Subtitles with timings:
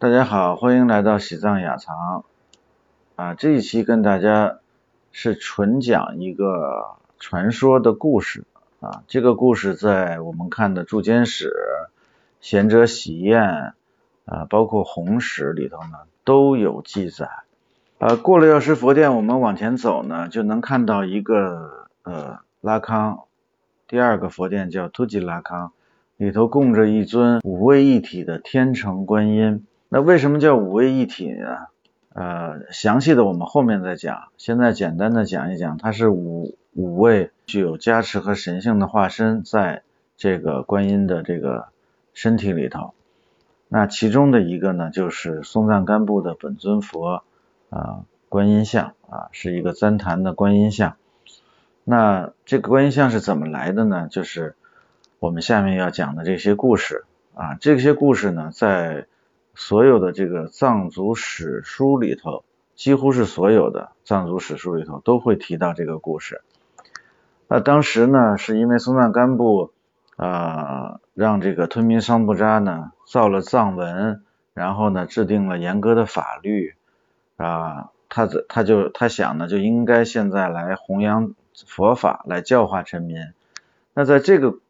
[0.00, 2.24] 大家好，欢迎来到喜藏雅藏
[3.16, 3.34] 啊！
[3.34, 4.60] 这一期跟大家
[5.10, 8.44] 是纯讲一个传说的故事
[8.78, 9.02] 啊。
[9.08, 11.48] 这个故事在我们看的《铸坚史》
[12.40, 13.42] 《贤者喜宴》
[14.24, 17.28] 啊，包括《红史》里头呢都有记载。
[17.98, 23.24] 啊，过了药师佛殿，我们往前走呢，就能看到一个呃拉康，
[23.88, 25.72] 第二个佛殿叫突吉拉康，
[26.16, 29.64] 里头供着一尊五位一体的天成观音。
[29.88, 31.66] 那为什么叫五位一体呢？
[32.12, 34.24] 呃，详细的我们后面再讲。
[34.36, 39.82] 现在简单的讲一讲，它是五五位具有加持和神性的化身，在
[40.16, 41.68] 这个观音的这个
[42.12, 42.92] 身体里头。
[43.68, 47.22] 那其中的一个呢，就是松赞干布的本尊佛
[47.70, 50.96] 啊，观音像啊，是一个旃檀的观音像。
[51.84, 54.08] 那这个观音像是怎么来的呢？
[54.10, 54.56] 就是
[55.18, 59.06] 我们下面要讲的这些故事啊，这些故事呢，在
[59.58, 62.44] 所有的这个藏族史书里头，
[62.76, 66.42] 几乎是所有的藏族史书里头都会提到这个故事。
[67.48, 69.72] 那当时呢，是因为松赞干布
[70.16, 74.22] 啊，让这个吞明桑布扎呢造了藏文，
[74.54, 76.76] 然后呢制定了严格的法律
[77.36, 81.34] 啊，他他就他想呢，就应该现在来弘扬
[81.66, 83.32] 佛法，来教化臣民。
[83.92, 84.60] 那在这个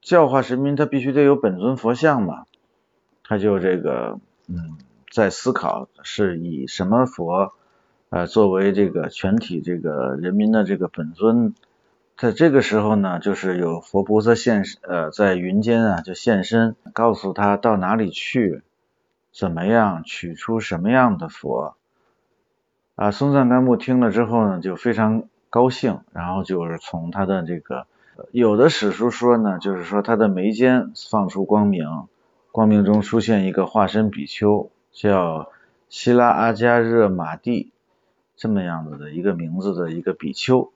[0.00, 2.46] 教化臣民，他必须得有本尊佛像嘛，
[3.22, 4.18] 他就这个。
[4.50, 4.78] 嗯，
[5.12, 7.52] 在思考是以什么佛
[8.08, 11.54] 呃作为这个全体这个人民的这个本尊，
[12.16, 18.62] 在这个时候呢，就是有佛菩萨现呃在云间啊就现身，告诉他到哪里去，
[19.32, 21.76] 怎么样取出什么样的佛
[22.94, 23.10] 啊。
[23.10, 27.86] 松赞干布听了之后呢，就非常高兴，然后就是从他的这个
[28.32, 31.86] 有的史书说呢，就是说他的眉间放出光明。
[32.58, 35.52] 光明中出现一个化身比丘，叫
[35.88, 37.70] 希拉阿加热玛蒂，
[38.36, 40.72] 这么样子的一个名字的一个比丘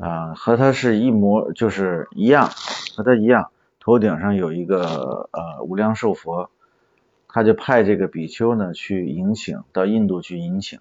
[0.00, 2.50] 啊，和他是一模，就是一样，
[2.96, 6.50] 和他一样，头顶上有一个呃无量寿佛，
[7.28, 10.80] 他就派这个比丘呢去迎请，到印度去迎请。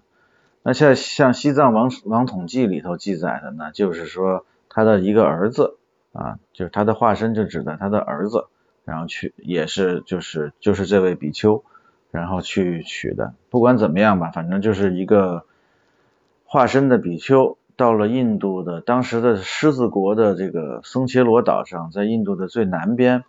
[0.64, 5.78] 那像像西藏王王统记里头记载的呢，就是说他的一个儿子
[6.14, 8.48] 啊，就是他的化身就指的他的儿子。
[8.84, 11.64] 然后去也是就是就是这位比丘，
[12.10, 13.34] 然后去取的。
[13.50, 15.46] 不管怎么样吧，反正就是一个
[16.46, 23.24] 化身的比丘，到了印度的当时的狮子国的这个僧伽罗岛上，在印度的最南边，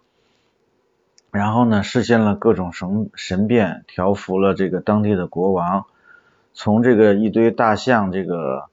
[1.30, 5.84] 然后呢实现了各种神神变，调服了这个当地的国王，
[6.54, 8.70] 从这个一堆大象这个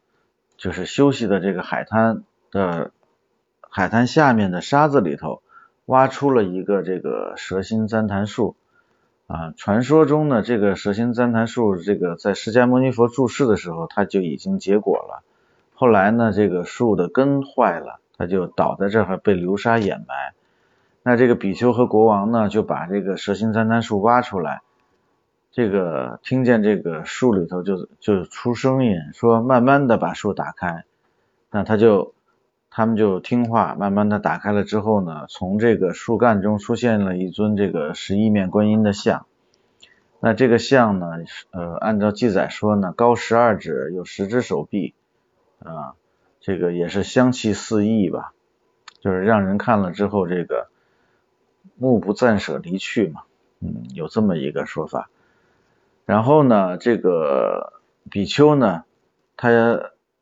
[0.55, 2.91] 就是休息的这个海滩的
[3.69, 5.41] 海滩下面的沙子里头。
[5.89, 8.55] 挖出了一个这个蛇心旃檀树
[9.25, 15.23] 啊，传说中呢，这个蛇心旃檀树，这个在释迦牟尼佛住世的时候，它就已经结果了。
[15.73, 20.35] 后来呢，这个树的根坏了，它就倒在这儿，被流沙掩埋。
[21.01, 24.61] 那这个比丘和国王呢，就把这个蛇心旃檀树挖出来，
[25.51, 30.83] 这个听见这个树里头就就出声音，说慢慢的把树打开，
[31.49, 32.13] 那他就。
[32.71, 39.25] 他们就听话，慢慢的打开了之后呢，从这个树干中出现了一尊这个十一面观音的像。
[40.19, 41.07] 那这个像呢，
[41.49, 44.93] 呃，按照记载说呢，高十二指，有十只手臂，
[45.63, 45.95] 啊，
[46.39, 48.33] 这个也是香气四溢吧，
[49.01, 50.69] 就是让人看了之后这个
[51.75, 53.23] 目不暂舍离去嘛，
[53.61, 55.09] 嗯，有这么一个说法。
[56.05, 57.73] 然后呢，这个
[58.11, 58.83] 比丘呢，
[59.35, 59.49] 他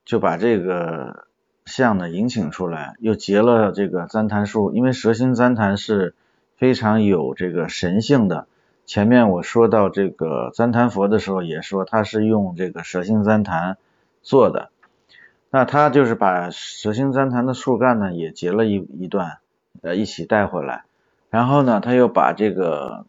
[0.06, 1.27] 就把这个。
[1.68, 6.16] 像呢引请出来，又结了这个旃檀树，因为蛇心旃檀是
[6.56, 8.48] 非常有这个神性的。
[8.86, 13.78] 前面我说到这个旃檀佛的时候，也说他是用这个蛇心旃檀
[14.24, 14.70] 做的。
[15.50, 19.40] 那他就是把蛇心旃檀的树干呢也结了一一段，
[19.82, 20.86] 呃一起带回来。
[21.30, 23.06] 然后呢，他又把这个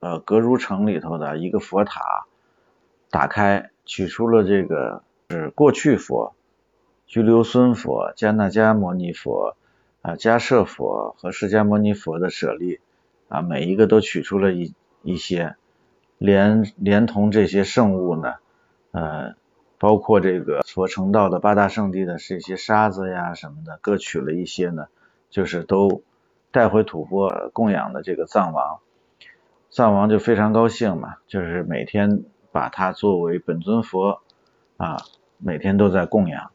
[0.00, 2.24] 呃格如城里头的一个佛塔
[3.10, 6.34] 打开，取出了这个是过去佛。
[7.10, 9.56] 拘留孙佛、迦那迦摩尼佛、
[10.00, 12.78] 啊迦舍佛和释迦牟尼佛的舍利
[13.28, 15.56] 啊，每一个都取出了一一些，
[16.18, 18.34] 连连同这些圣物呢，
[18.92, 19.34] 呃，
[19.76, 24.86] 包括这个所成道的八大圣地的这些沙子呀什么的，各取了一些呢，
[25.30, 26.04] 就是都
[26.52, 28.78] 带回吐蕃供养的这个藏王，
[29.68, 32.22] 藏王就非常高兴嘛，就是每天
[32.52, 34.20] 把它作为本尊佛
[34.76, 34.98] 啊，
[35.38, 36.52] 每天都在供养。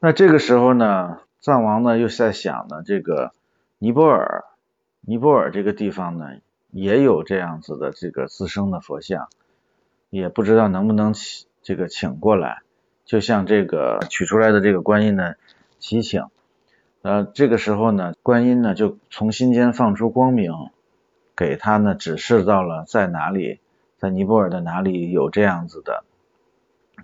[0.00, 3.32] 那这个时候呢，藏王呢又在想呢，这个
[3.78, 4.44] 尼泊尔，
[5.00, 6.36] 尼泊尔这个地方呢，
[6.70, 9.28] 也有这样子的这个自生的佛像，
[10.08, 12.62] 也不知道能不能请这个请过来，
[13.04, 15.34] 就像这个取出来的这个观音呢
[15.80, 16.26] 祈请，
[17.02, 20.52] 呃，这个时候呢，观音呢就从心间放出光明，
[21.34, 23.58] 给他呢指示到了在哪里，
[23.96, 26.04] 在尼泊尔的哪里有这样子的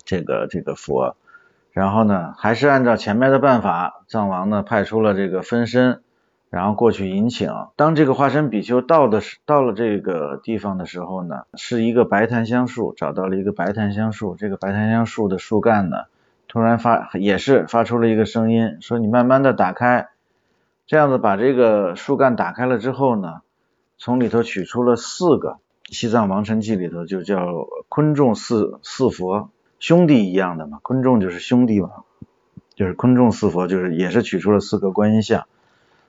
[0.04, 1.16] 这个这个佛，
[1.74, 6.00] 然后呢，还是按照前面的办法，藏王呢派出了这个分身。
[6.48, 16.04] 然后过去引请，当这个化身比丘到的到了这个地方的时候呢，是一个白檀香树，找到了一个白檀香树，这个白檀香树的树干呢，
[16.46, 20.10] 突然发也是发出了一个声音，说你慢慢的打开，
[20.86, 23.40] 这样子把这个树干打开了之后呢，
[23.98, 25.58] 从里头取出了四个。
[25.90, 29.50] 西藏王臣记里头就叫昆仲四四佛，
[29.84, 31.90] 兄弟一样的嘛，昆仲就是兄弟嘛，
[32.74, 35.46] 就是昆仲四佛，就是也是取出了四个观音像。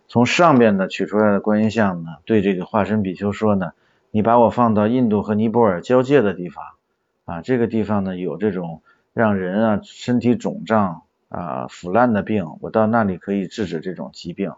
[0.07, 3.73] 从上边呢取出来的观音像呢，对这个化身比丘说呢，
[4.11, 6.63] 你把我放到印度和尼泊尔交界的地方
[7.25, 8.81] 啊，这个地方呢有这种
[9.11, 14.53] 让人啊身体肿胀啊腐烂的病，我到那里可以治治这种疾病，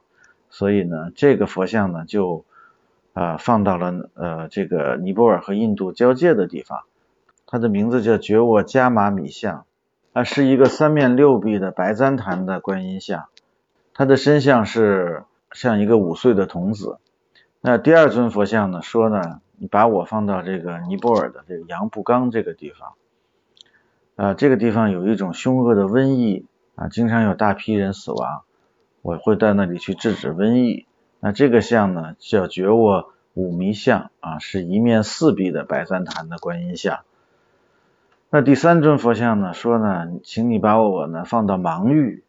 [0.52, 2.46] 所以呢这个佛像呢就
[3.14, 6.82] 啊放到了呃这个尼泊尔和印度交界的地方，
[7.48, 9.66] 它的名字叫觉沃伽玛米像，
[10.14, 13.26] 它是一个三面六臂的白旃檀的观音像，
[13.96, 15.24] 它的身像是。
[15.54, 17.00] 像一个五岁的童子。
[17.62, 18.82] 那第二尊佛像呢？
[18.82, 22.94] 说呢，你把我放到这个尼泊尔的这个杨布刚这个地方，
[24.18, 26.46] 啊，这个地方有一种凶恶的瘟疫
[26.76, 28.44] 啊，经常有大批人死亡，
[29.02, 30.86] 我会到那里去制止瘟疫。
[31.22, 37.00] 那这个像呢，叫觉沃五迷像啊，是一面四臂的白三坛的观音像。
[38.30, 39.54] 那第三尊佛像呢？
[39.54, 42.24] 说呢，请你把我呢放到芒域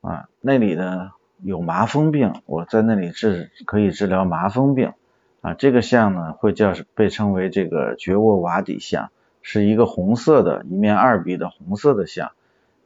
[0.00, 1.12] 啊，那里呢。
[1.44, 4.92] 有麻风病，我在那里治可以治疗麻风病
[5.40, 5.54] 啊。
[5.54, 9.10] 这个像呢，会叫被称为这个觉沃瓦底像，
[9.42, 12.30] 是一个红色的，一面二臂的红色的像。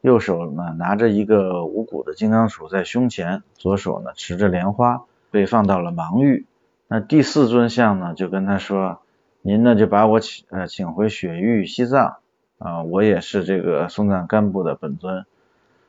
[0.00, 6.46] 右手呢拿着一个五谷的金刚杵在胸前，左手呢持着莲花，被放到了芒域。
[6.88, 9.02] 那第四尊像呢，就跟他说
[9.42, 12.16] ：“您呢就把我请呃请回雪域西藏
[12.58, 15.24] 啊，我也是这个松赞干布的本尊，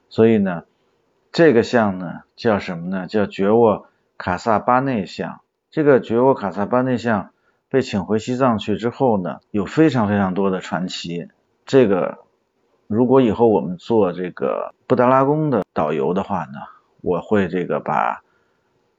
[0.09, 0.63] 所以呢。”
[1.29, 3.05] 这个像呢叫什么呢？
[3.05, 3.85] 叫觉沃
[4.17, 5.41] 卡萨巴内像。
[5.69, 7.29] 这个觉沃卡萨巴内像
[7.69, 11.27] 被请回西藏去之后呢，有非常非常多的传奇。
[11.65, 12.19] 这个
[12.87, 16.59] 如果以后我们做这个布达拉宫的导游的话呢，
[17.01, 18.23] 我会这个把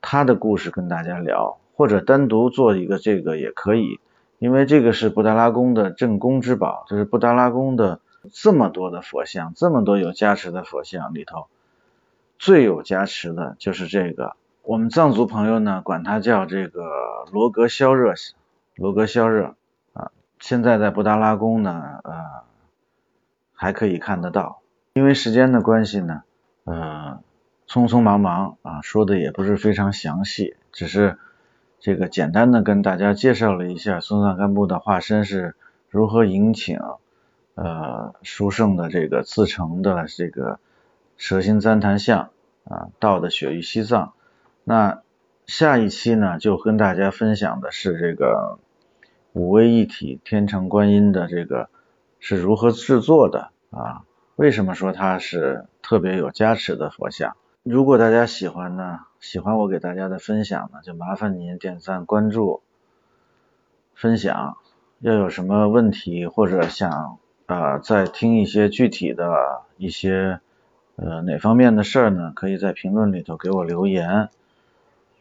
[0.00, 3.98] 他的故事跟大家聊，或者单独做一个这个也可以，
[4.38, 8.00] 因为这个是布达拉宫的镇宫之宝，就是布达拉宫的
[8.32, 11.46] 这么多的佛像，这么多有加持的佛像里头。
[12.38, 16.84] 最有加持的就是这个，我们藏族朋友呢管它叫这个
[17.32, 18.14] 罗格肖热，
[18.76, 19.56] 罗格肖热
[19.92, 22.14] 啊，现在在布达拉宫呢呃
[23.54, 24.60] 还可以看得到，
[24.92, 26.22] 因为时间的关系呢，
[26.62, 27.18] 呃
[27.66, 31.18] 匆匆忙忙啊说的也不是非常详细，只是
[31.80, 35.54] 这个简单的跟大家介绍了一下松赞干布的化身是
[35.88, 36.80] 如何迎请
[37.54, 40.58] 呃殊胜的这个自成的这个。
[41.20, 42.30] 蛇形旃檀像
[42.62, 44.12] 啊，到的雪域西藏。
[44.62, 45.02] 那
[45.48, 48.60] 下一期呢，就跟大家分享的是这个
[49.32, 51.70] 五位一体天成观音的这个
[52.20, 54.04] 是如何制作的啊？
[54.36, 57.36] 为什么说它是特别有加持的佛像？
[57.62, 62.62] 如果大家喜欢呢，喜欢我给大家的分享呢，就麻烦您点赞、关注、
[63.94, 64.56] 分享。
[65.00, 70.40] 要有什么问题或者想啊再听一些具体的一些。
[71.00, 72.32] 呃，哪方面的事儿呢？
[72.34, 74.30] 可以在评论里头给我留言。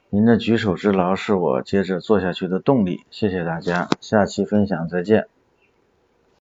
[0.10, 3.06] 您的举手之劳是我接着做下去的动力。
[3.12, 5.28] 谢谢大家，下期分享再见。